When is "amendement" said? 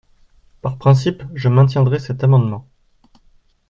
2.23-2.67